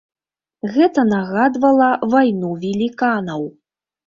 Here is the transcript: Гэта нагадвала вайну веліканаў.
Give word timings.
Гэта 0.77 1.03
нагадвала 1.09 1.91
вайну 2.15 2.51
веліканаў. 2.65 3.47